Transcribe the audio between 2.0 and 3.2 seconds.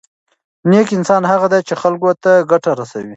ته ګټه رسوي.